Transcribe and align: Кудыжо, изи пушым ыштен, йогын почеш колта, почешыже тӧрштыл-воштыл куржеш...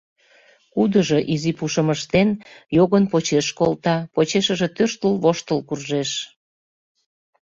Кудыжо, 0.73 1.17
изи 1.33 1.51
пушым 1.57 1.87
ыштен, 1.95 2.29
йогын 2.77 3.03
почеш 3.11 3.47
колта, 3.59 3.95
почешыже 4.13 4.67
тӧрштыл-воштыл 4.75 5.59
куржеш... 5.67 6.11